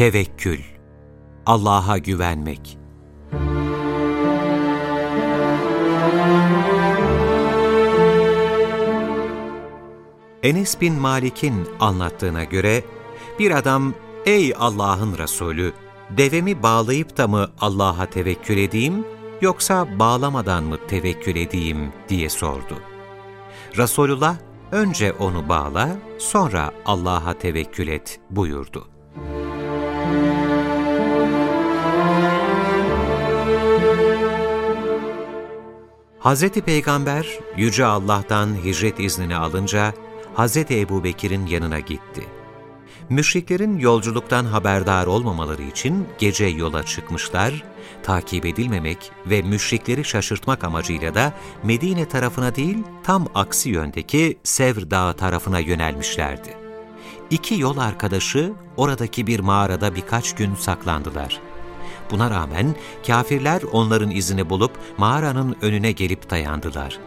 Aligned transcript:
Tevekkül 0.00 0.60
Allah'a 1.46 1.98
güvenmek 1.98 2.78
Enes 10.42 10.80
bin 10.80 10.94
Malik'in 10.94 11.68
anlattığına 11.80 12.44
göre, 12.44 12.84
bir 13.38 13.50
adam, 13.50 13.94
''Ey 14.26 14.54
Allah'ın 14.58 15.18
Resulü, 15.18 15.72
devemi 16.10 16.62
bağlayıp 16.62 17.16
da 17.16 17.28
mı 17.28 17.50
Allah'a 17.60 18.06
tevekkül 18.06 18.58
edeyim, 18.58 19.04
yoksa 19.40 19.98
bağlamadan 19.98 20.64
mı 20.64 20.76
tevekkül 20.88 21.36
edeyim?'' 21.36 21.92
diye 22.08 22.28
sordu. 22.28 22.78
Resulullah, 23.76 24.36
önce 24.72 25.12
onu 25.12 25.48
bağla, 25.48 25.88
sonra 26.18 26.72
Allah'a 26.84 27.38
tevekkül 27.38 27.88
et 27.88 28.20
buyurdu. 28.30 28.89
Hz. 36.20 36.50
Peygamber, 36.50 37.38
Yüce 37.56 37.84
Allah'tan 37.84 38.64
hicret 38.64 39.00
iznini 39.00 39.36
alınca, 39.36 39.94
Hz. 40.36 40.56
Ebu 40.56 41.04
Bekir'in 41.04 41.46
yanına 41.46 41.80
gitti. 41.80 42.24
Müşriklerin 43.08 43.78
yolculuktan 43.78 44.44
haberdar 44.44 45.06
olmamaları 45.06 45.62
için 45.62 46.08
gece 46.18 46.44
yola 46.44 46.82
çıkmışlar, 46.82 47.64
takip 48.02 48.46
edilmemek 48.46 49.10
ve 49.26 49.42
müşrikleri 49.42 50.04
şaşırtmak 50.04 50.64
amacıyla 50.64 51.14
da 51.14 51.32
Medine 51.62 52.08
tarafına 52.08 52.54
değil, 52.54 52.78
tam 53.02 53.26
aksi 53.34 53.70
yöndeki 53.70 54.38
Sevr 54.44 54.90
Dağı 54.90 55.14
tarafına 55.14 55.58
yönelmişlerdi. 55.58 56.69
İki 57.30 57.60
yol 57.60 57.78
arkadaşı 57.78 58.52
oradaki 58.76 59.26
bir 59.26 59.40
mağarada 59.40 59.94
birkaç 59.94 60.34
gün 60.34 60.54
saklandılar. 60.54 61.40
Buna 62.10 62.30
rağmen 62.30 62.74
kafirler 63.06 63.62
onların 63.72 64.10
izini 64.10 64.50
bulup 64.50 64.72
mağaranın 64.98 65.56
önüne 65.62 65.92
gelip 65.92 66.30
dayandılar. 66.30 66.98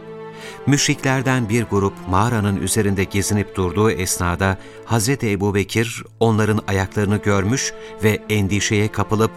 Müşriklerden 0.66 1.48
bir 1.48 1.62
grup 1.62 1.92
mağaranın 2.08 2.56
üzerinde 2.56 3.04
gezinip 3.04 3.56
durduğu 3.56 3.90
esnada 3.90 4.58
Hz. 4.86 5.08
Ebu 5.08 5.54
Bekir 5.54 6.04
onların 6.20 6.60
ayaklarını 6.68 7.16
görmüş 7.16 7.72
ve 8.02 8.18
endişeye 8.30 8.92
kapılıp 8.92 9.30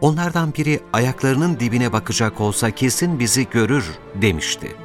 onlardan 0.00 0.54
biri 0.54 0.80
ayaklarının 0.92 1.60
dibine 1.60 1.92
bakacak 1.92 2.40
olsa 2.40 2.70
kesin 2.70 3.18
bizi 3.18 3.46
görür 3.50 3.90
demişti. 4.14 4.83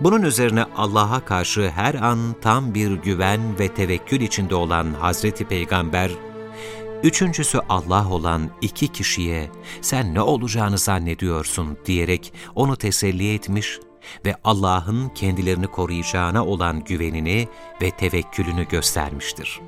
Bunun 0.00 0.22
üzerine 0.22 0.64
Allah'a 0.76 1.24
karşı 1.24 1.70
her 1.70 1.94
an 1.94 2.18
tam 2.40 2.74
bir 2.74 2.92
güven 2.92 3.58
ve 3.58 3.68
tevekkül 3.68 4.20
içinde 4.20 4.54
olan 4.54 4.94
Hazreti 4.94 5.44
Peygamber, 5.44 6.10
üçüncüsü 7.02 7.58
Allah 7.68 8.10
olan 8.10 8.50
iki 8.60 8.88
kişiye 8.88 9.50
sen 9.80 10.14
ne 10.14 10.22
olacağını 10.22 10.78
zannediyorsun 10.78 11.78
diyerek 11.86 12.32
onu 12.54 12.76
teselli 12.76 13.34
etmiş 13.34 13.78
ve 14.24 14.34
Allah'ın 14.44 15.08
kendilerini 15.08 15.66
koruyacağına 15.66 16.46
olan 16.46 16.84
güvenini 16.84 17.48
ve 17.82 17.90
tevekkülünü 17.90 18.68
göstermiştir. 18.68 19.60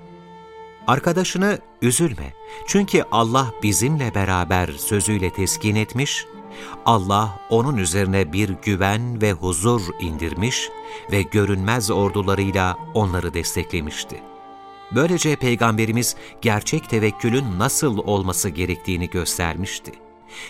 Arkadaşını 0.87 1.59
üzülme 1.83 2.35
çünkü 2.67 3.05
Allah 3.11 3.53
bizimle 3.63 4.15
beraber 4.15 4.69
sözüyle 4.69 5.31
teskin 5.31 5.75
etmiş, 5.75 6.27
Allah 6.87 7.39
onun 7.51 7.77
üzerine 7.77 8.33
bir 8.33 8.49
güven 8.63 9.23
ve 9.23 9.33
huzur 9.33 9.83
indirmiş 10.01 10.69
ve 11.13 11.23
görünmez 11.23 11.91
ordularıyla 11.91 12.77
onları 12.95 13.35
desteklemişti. 13.35 14.23
Böylece 14.93 15.37
Peygamberimiz 15.37 16.17
gerçek 16.43 16.91
tevekkülün 16.91 17.59
nasıl 17.59 17.99
olması 17.99 18.49
gerektiğini 18.49 19.11
göstermişti. 19.11 19.93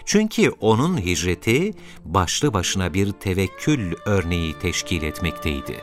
Çünkü 0.04 0.50
onun 0.60 0.98
hicreti 0.98 1.74
başlı 2.04 2.52
başına 2.52 2.94
bir 2.94 3.12
tevekkül 3.12 3.94
örneği 4.04 4.58
teşkil 4.58 5.02
etmekteydi. 5.02 5.76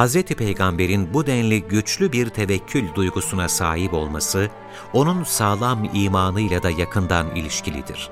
Hz. 0.00 0.22
Peygamber'in 0.22 1.14
bu 1.14 1.26
denli 1.26 1.62
güçlü 1.62 2.12
bir 2.12 2.28
tevekkül 2.28 2.94
duygusuna 2.94 3.48
sahip 3.48 3.94
olması, 3.94 4.50
onun 4.92 5.24
sağlam 5.24 5.90
imanıyla 5.94 6.62
da 6.62 6.70
yakından 6.70 7.36
ilişkilidir. 7.36 8.10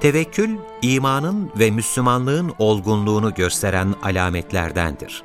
Tevekkül, 0.00 0.56
imanın 0.82 1.50
ve 1.58 1.70
Müslümanlığın 1.70 2.54
olgunluğunu 2.58 3.34
gösteren 3.34 3.94
alametlerdendir. 4.02 5.22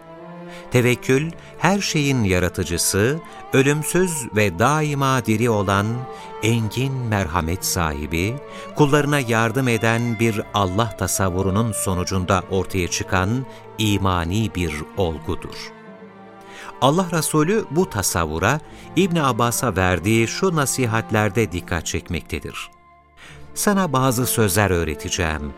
Tevekkül, 0.71 1.31
her 1.57 1.79
şeyin 1.79 2.23
yaratıcısı, 2.23 3.19
ölümsüz 3.53 4.11
ve 4.35 4.59
daima 4.59 5.25
diri 5.25 5.49
olan, 5.49 5.85
engin 6.43 6.93
merhamet 6.93 7.65
sahibi, 7.65 8.35
kullarına 8.75 9.19
yardım 9.19 9.67
eden 9.67 10.19
bir 10.19 10.41
Allah 10.53 10.97
tasavvurunun 10.97 11.71
sonucunda 11.71 12.43
ortaya 12.51 12.87
çıkan 12.87 13.45
imani 13.77 14.55
bir 14.55 14.73
olgudur. 14.97 15.74
Allah 16.81 17.07
Resulü 17.11 17.65
bu 17.71 17.89
tasavvura 17.89 18.59
İbn 18.95 19.15
Abbas'a 19.15 19.75
verdiği 19.75 20.27
şu 20.27 20.55
nasihatlerde 20.55 21.51
dikkat 21.51 21.85
çekmektedir. 21.85 22.69
Sana 23.53 23.93
bazı 23.93 24.25
sözler 24.25 24.71
öğreteceğim. 24.71 25.53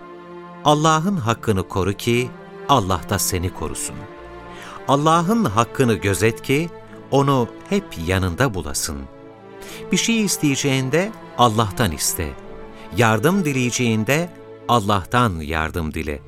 Allah'ın 0.66 1.18
hakkını 1.18 1.68
koru 1.68 1.94
ki 1.94 2.30
Allah 2.70 3.02
da 3.10 3.20
seni 3.20 3.54
korusun. 3.54 3.96
Allah'ın 4.88 5.46
hakkını 5.46 5.94
gözet 5.94 6.42
ki 6.42 6.70
onu 7.12 7.48
hep 7.70 7.84
yanında 8.08 8.54
bulasın. 8.54 8.98
Bir 9.92 9.98
şey 9.98 10.26
isteyeceğinde 10.26 11.12
Allah'tan 11.38 11.92
iste. 11.92 12.34
Yardım 12.98 13.46
dileyeceğinde 13.46 14.30
Allah'tan 14.68 15.40
yardım 15.40 15.94
dile. 15.94 16.20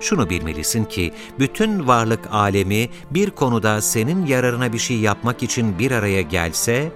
Şunu 0.00 0.30
bilmelisin 0.30 0.84
ki 0.84 1.12
bütün 1.38 1.86
varlık 1.86 2.28
alemi 2.30 2.88
bir 3.10 3.30
konuda 3.30 3.80
senin 3.80 4.26
yararına 4.26 4.72
bir 4.72 4.78
şey 4.78 4.96
yapmak 4.96 5.42
için 5.42 5.78
bir 5.78 5.90
araya 5.90 6.22
gelse, 6.22 6.92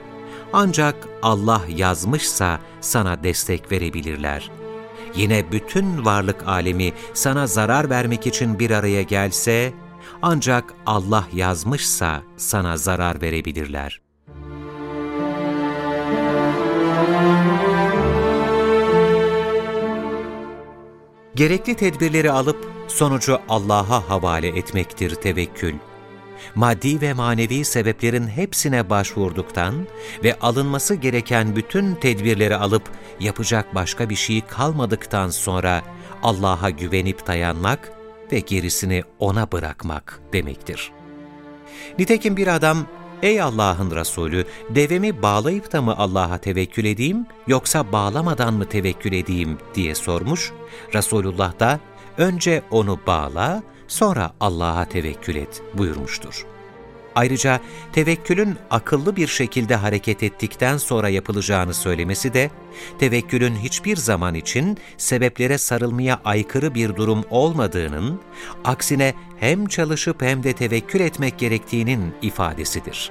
ancak 0.52 1.08
Allah 1.22 1.62
yazmışsa 1.68 2.60
sana 2.80 3.22
destek 3.24 3.72
verebilirler. 3.72 4.50
Yine 5.16 5.52
bütün 5.52 6.04
varlık 6.04 6.48
alemi 6.48 6.92
sana 7.14 7.46
zarar 7.46 7.90
vermek 7.90 8.26
için 8.26 8.58
bir 8.58 8.70
araya 8.70 9.02
gelse, 9.02 9.72
ancak 10.22 10.74
Allah 10.86 11.24
yazmışsa 11.32 12.22
sana 12.36 12.76
zarar 12.76 13.22
verebilirler. 13.22 14.00
Gerekli 21.40 21.74
tedbirleri 21.74 22.30
alıp 22.30 22.72
sonucu 22.88 23.38
Allah'a 23.48 24.08
havale 24.08 24.48
etmektir 24.48 25.14
tevekkül. 25.14 25.74
Maddi 26.54 27.00
ve 27.00 27.12
manevi 27.12 27.64
sebeplerin 27.64 28.28
hepsine 28.28 28.90
başvurduktan 28.90 29.86
ve 30.24 30.38
alınması 30.38 30.94
gereken 30.94 31.56
bütün 31.56 31.94
tedbirleri 31.94 32.56
alıp 32.56 32.82
yapacak 33.20 33.74
başka 33.74 34.10
bir 34.10 34.14
şey 34.14 34.40
kalmadıktan 34.40 35.30
sonra 35.30 35.82
Allah'a 36.22 36.70
güvenip 36.70 37.26
dayanmak 37.26 37.92
ve 38.32 38.40
gerisini 38.40 39.02
O'na 39.18 39.52
bırakmak 39.52 40.20
demektir. 40.32 40.92
Nitekim 41.98 42.36
bir 42.36 42.46
adam, 42.46 42.86
''Ey 43.22 43.42
Allah'ın 43.42 43.90
Resulü, 43.90 44.44
devemi 44.70 45.22
bağlayıp 45.22 45.72
da 45.72 45.82
mı 45.82 45.94
Allah'a 45.98 46.38
tevekkül 46.38 46.84
edeyim, 46.84 47.26
yoksa 47.46 47.92
bağlamadan 47.92 48.54
mı 48.54 48.68
tevekkül 48.68 49.12
edeyim?'' 49.12 49.58
diye 49.74 49.94
sormuş. 49.94 50.52
Resulullah 50.94 51.60
da, 51.60 51.80
önce 52.18 52.62
onu 52.70 52.98
bağla, 53.06 53.62
sonra 53.88 54.32
Allah'a 54.40 54.84
tevekkül 54.84 55.36
et 55.36 55.62
buyurmuştur. 55.74 56.46
Ayrıca 57.14 57.60
tevekkülün 57.92 58.56
akıllı 58.70 59.16
bir 59.16 59.26
şekilde 59.26 59.76
hareket 59.76 60.22
ettikten 60.22 60.76
sonra 60.76 61.08
yapılacağını 61.08 61.74
söylemesi 61.74 62.34
de, 62.34 62.50
tevekkülün 62.98 63.56
hiçbir 63.56 63.96
zaman 63.96 64.34
için 64.34 64.78
sebeplere 64.96 65.58
sarılmaya 65.58 66.20
aykırı 66.24 66.74
bir 66.74 66.96
durum 66.96 67.24
olmadığının, 67.30 68.20
aksine 68.64 69.14
hem 69.40 69.66
çalışıp 69.66 70.22
hem 70.22 70.42
de 70.42 70.52
tevekkül 70.52 71.00
etmek 71.00 71.38
gerektiğinin 71.38 72.14
ifadesidir. 72.22 73.10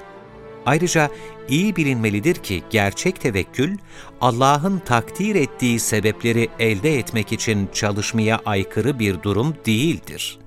Ayrıca 0.66 1.10
iyi 1.48 1.76
bilinmelidir 1.76 2.34
ki 2.34 2.62
gerçek 2.70 3.20
tevekkül, 3.20 3.78
Allah'ın 4.20 4.78
takdir 4.78 5.34
ettiği 5.34 5.80
sebepleri 5.80 6.48
elde 6.58 6.98
etmek 6.98 7.32
için 7.32 7.68
çalışmaya 7.72 8.40
aykırı 8.46 8.98
bir 8.98 9.22
durum 9.22 9.54
değildir. 9.66 10.38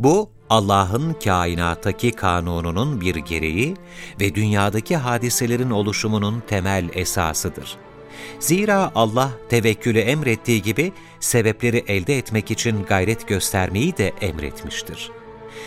Bu, 0.00 0.30
Allah'ın 0.50 1.12
kainattaki 1.24 2.10
kanununun 2.12 3.00
bir 3.00 3.14
gereği 3.14 3.76
ve 4.20 4.34
dünyadaki 4.34 4.96
hadiselerin 4.96 5.70
oluşumunun 5.70 6.42
temel 6.48 6.88
esasıdır. 6.94 7.76
Zira 8.38 8.92
Allah 8.94 9.30
tevekkülü 9.48 9.98
emrettiği 9.98 10.62
gibi 10.62 10.92
sebepleri 11.20 11.84
elde 11.86 12.18
etmek 12.18 12.50
için 12.50 12.82
gayret 12.82 13.28
göstermeyi 13.28 13.96
de 13.96 14.12
emretmiştir. 14.20 15.10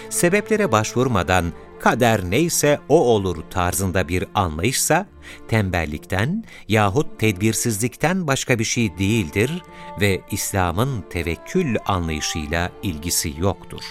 Sebeplere 0.10 0.72
başvurmadan 0.72 1.46
kader 1.80 2.22
neyse 2.30 2.80
o 2.90 3.00
olur 3.00 3.38
tarzında 3.50 4.08
bir 4.08 4.26
anlayışsa, 4.36 5.06
tembellikten 5.48 6.44
yahut 6.68 7.20
tedbirsizlikten 7.20 8.28
başka 8.28 8.60
bir 8.60 8.64
şey 8.64 8.98
değildir 8.98 9.64
ve 10.02 10.22
İslam'ın 10.32 11.04
tevekkül 11.10 11.76
anlayışıyla 11.86 12.72
ilgisi 12.84 13.34
yoktur. 13.40 13.84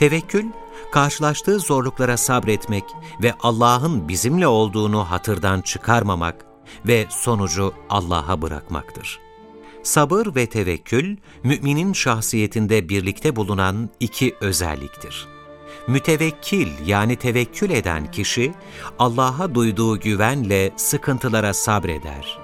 Tevekkül, 0.00 0.46
karşılaştığı 0.92 1.58
zorluklara 1.58 2.16
sabretmek 2.16 2.84
ve 3.22 3.34
Allah'ın 3.40 4.08
bizimle 4.08 4.46
olduğunu 4.46 5.10
hatırdan 5.10 5.60
çıkarmamak 5.60 6.44
ve 6.86 7.06
sonucu 7.10 7.74
Allah'a 7.90 8.42
bırakmaktır. 8.42 9.20
Sabır 9.82 10.34
ve 10.34 10.46
tevekkül, 10.46 11.16
müminin 11.42 11.92
şahsiyetinde 11.92 12.88
birlikte 12.88 13.36
bulunan 13.36 13.90
iki 14.00 14.34
özelliktir. 14.40 15.28
Mütevekkil 15.86 16.68
yani 16.86 17.16
tevekkül 17.16 17.70
eden 17.70 18.10
kişi, 18.10 18.52
Allah'a 18.98 19.54
duyduğu 19.54 20.00
güvenle 20.00 20.72
sıkıntılara 20.76 21.54
sabreder. 21.54 22.38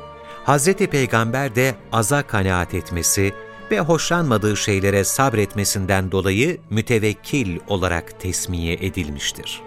Hz. 0.46 0.72
Peygamber 0.74 1.54
de 1.54 1.74
aza 1.92 2.22
kanaat 2.22 2.74
etmesi 2.74 3.32
ve 3.70 3.80
hoşlanmadığı 3.80 4.56
şeylere 4.56 5.04
sabretmesinden 5.04 6.12
dolayı 6.12 6.58
mütevekkil 6.70 7.58
olarak 7.68 8.20
tesmiye 8.20 8.74
edilmiştir. 8.74 9.62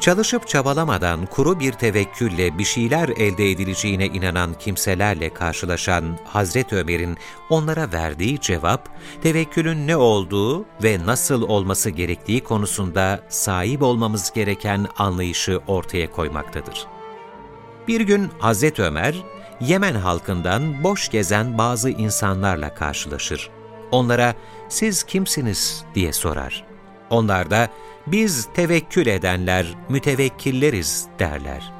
Çalışıp 0.00 0.48
çabalamadan 0.48 1.26
kuru 1.26 1.60
bir 1.60 1.72
tevekkülle 1.72 2.58
bir 2.58 2.64
şeyler 2.64 3.08
elde 3.08 3.50
edileceğine 3.50 4.06
inanan 4.06 4.54
kimselerle 4.58 5.34
karşılaşan 5.34 6.18
Hazreti 6.24 6.76
Ömer'in 6.76 7.16
onlara 7.50 7.92
verdiği 7.92 8.40
cevap, 8.40 8.88
tevekkülün 9.22 9.86
ne 9.86 9.96
olduğu 9.96 10.64
ve 10.82 11.06
nasıl 11.06 11.42
olması 11.42 11.90
gerektiği 11.90 12.44
konusunda 12.44 13.20
sahip 13.28 13.82
olmamız 13.82 14.32
gereken 14.32 14.86
anlayışı 14.98 15.60
ortaya 15.66 16.10
koymaktadır. 16.10 16.86
Bir 17.88 18.00
gün 18.00 18.28
Hazreti 18.38 18.82
Ömer, 18.82 19.14
Yemen 19.60 19.94
halkından 19.94 20.84
boş 20.84 21.08
gezen 21.08 21.58
bazı 21.58 21.90
insanlarla 21.90 22.74
karşılaşır. 22.74 23.50
Onlara, 23.90 24.34
siz 24.68 25.02
kimsiniz 25.02 25.84
diye 25.94 26.12
sorar. 26.12 26.64
Onlar 27.10 27.50
da, 27.50 27.68
biz 28.06 28.48
tevekkül 28.54 29.06
edenler, 29.06 29.66
mütevekkilleriz 29.88 31.06
derler. 31.18 31.72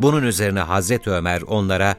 Bunun 0.00 0.22
üzerine 0.22 0.60
Hazreti 0.60 1.10
Ömer 1.10 1.42
onlara, 1.42 1.96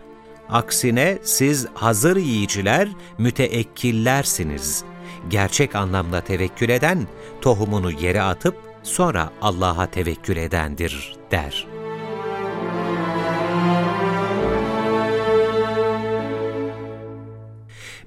aksine 0.49 1.17
siz 1.23 1.67
hazır 1.73 2.17
yiyiciler, 2.17 2.89
müteekkillersiniz. 3.17 4.83
Gerçek 5.29 5.75
anlamda 5.75 6.21
tevekkül 6.21 6.69
eden, 6.69 7.07
tohumunu 7.41 7.91
yere 7.91 8.21
atıp 8.21 8.57
sonra 8.83 9.29
Allah'a 9.41 9.85
tevekkül 9.85 10.37
edendir 10.37 11.15
der.'' 11.31 11.74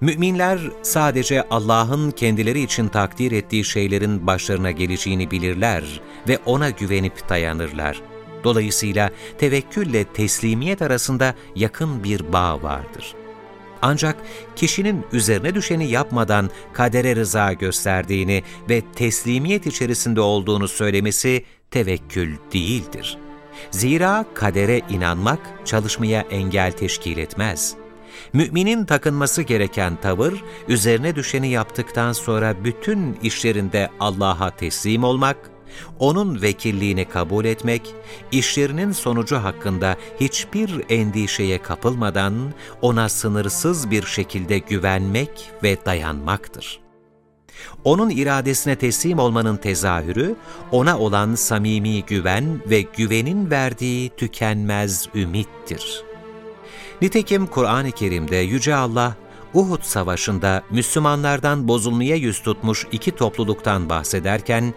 Müminler 0.00 0.60
sadece 0.82 1.42
Allah'ın 1.50 2.10
kendileri 2.10 2.60
için 2.60 2.88
takdir 2.88 3.32
ettiği 3.32 3.64
şeylerin 3.64 4.26
başlarına 4.26 4.70
geleceğini 4.70 5.30
bilirler 5.30 6.00
ve 6.28 6.38
ona 6.46 6.70
güvenip 6.70 7.28
dayanırlar. 7.28 8.02
Dolayısıyla 8.44 9.10
tevekkülle 9.38 10.04
teslimiyet 10.04 10.82
arasında 10.82 11.34
yakın 11.56 12.04
bir 12.04 12.32
bağ 12.32 12.62
vardır. 12.62 13.14
Ancak 13.82 14.16
kişinin 14.56 15.06
üzerine 15.12 15.54
düşeni 15.54 15.90
yapmadan 15.90 16.50
kadere 16.72 17.16
rıza 17.16 17.52
gösterdiğini 17.52 18.42
ve 18.70 18.82
teslimiyet 18.96 19.66
içerisinde 19.66 20.20
olduğunu 20.20 20.68
söylemesi 20.68 21.44
tevekkül 21.70 22.36
değildir. 22.52 23.18
Zira 23.70 24.24
kadere 24.34 24.80
inanmak 24.90 25.40
çalışmaya 25.64 26.20
engel 26.20 26.72
teşkil 26.72 27.18
etmez.'' 27.18 27.87
Müminin 28.32 28.84
takınması 28.84 29.42
gereken 29.42 29.96
tavır, 29.96 30.44
üzerine 30.68 31.14
düşeni 31.14 31.48
yaptıktan 31.48 32.12
sonra 32.12 32.64
bütün 32.64 33.18
işlerinde 33.22 33.88
Allah'a 34.00 34.50
teslim 34.50 35.04
olmak, 35.04 35.36
O'nun 35.98 36.42
vekilliğini 36.42 37.04
kabul 37.04 37.44
etmek, 37.44 37.94
işlerinin 38.32 38.92
sonucu 38.92 39.36
hakkında 39.36 39.96
hiçbir 40.20 40.84
endişeye 40.88 41.62
kapılmadan 41.62 42.34
O'na 42.82 43.08
sınırsız 43.08 43.90
bir 43.90 44.06
şekilde 44.06 44.58
güvenmek 44.58 45.50
ve 45.62 45.76
dayanmaktır. 45.86 46.80
O'nun 47.84 48.10
iradesine 48.10 48.76
teslim 48.76 49.18
olmanın 49.18 49.56
tezahürü, 49.56 50.36
O'na 50.72 50.98
olan 50.98 51.34
samimi 51.34 52.04
güven 52.04 52.60
ve 52.70 52.80
güvenin 52.80 53.50
verdiği 53.50 54.10
tükenmez 54.16 55.08
ümittir.'' 55.14 56.07
Nitekim 57.02 57.46
Kur'an-ı 57.46 57.90
Kerim'de 57.90 58.36
Yüce 58.36 58.74
Allah, 58.74 59.16
Uhud 59.54 59.82
Savaşı'nda 59.82 60.62
Müslümanlardan 60.70 61.68
bozulmaya 61.68 62.16
yüz 62.16 62.42
tutmuş 62.42 62.86
iki 62.92 63.10
topluluktan 63.10 63.88
bahsederken, 63.88 64.74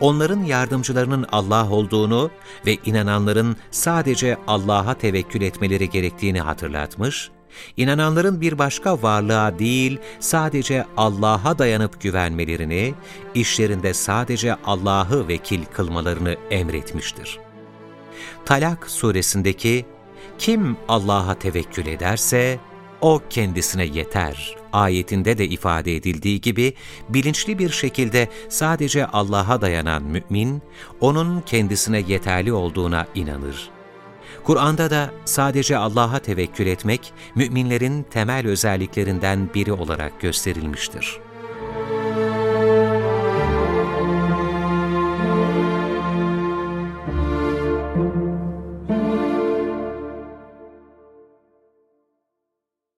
onların 0.00 0.42
yardımcılarının 0.42 1.26
Allah 1.32 1.70
olduğunu 1.70 2.30
ve 2.66 2.76
inananların 2.84 3.56
sadece 3.70 4.36
Allah'a 4.46 4.94
tevekkül 4.94 5.42
etmeleri 5.42 5.90
gerektiğini 5.90 6.40
hatırlatmış, 6.40 7.30
inananların 7.76 8.40
bir 8.40 8.58
başka 8.58 9.02
varlığa 9.02 9.58
değil, 9.58 9.98
sadece 10.20 10.84
Allah'a 10.96 11.58
dayanıp 11.58 12.00
güvenmelerini, 12.00 12.94
işlerinde 13.34 13.94
sadece 13.94 14.56
Allah'ı 14.64 15.28
vekil 15.28 15.64
kılmalarını 15.64 16.36
emretmiştir. 16.50 17.38
Talak 18.44 18.90
suresindeki 18.90 19.86
kim 20.38 20.76
Allah'a 20.88 21.34
tevekkül 21.34 21.86
ederse, 21.86 22.58
o 23.00 23.22
kendisine 23.30 23.84
yeter. 23.84 24.56
Ayetinde 24.72 25.38
de 25.38 25.44
ifade 25.46 25.96
edildiği 25.96 26.40
gibi, 26.40 26.74
bilinçli 27.08 27.58
bir 27.58 27.70
şekilde 27.70 28.28
sadece 28.48 29.06
Allah'a 29.06 29.60
dayanan 29.60 30.02
mümin, 30.02 30.62
onun 31.00 31.40
kendisine 31.40 32.02
yeterli 32.08 32.52
olduğuna 32.52 33.06
inanır. 33.14 33.70
Kur'an'da 34.44 34.90
da 34.90 35.10
sadece 35.24 35.76
Allah'a 35.76 36.18
tevekkül 36.18 36.66
etmek, 36.66 37.12
müminlerin 37.34 38.02
temel 38.02 38.46
özelliklerinden 38.46 39.48
biri 39.54 39.72
olarak 39.72 40.20
gösterilmiştir. 40.20 41.25